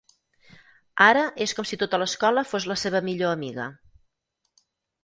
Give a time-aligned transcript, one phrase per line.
[1.09, 3.71] Ara és com si tota l'escola fos la seva millor amiga.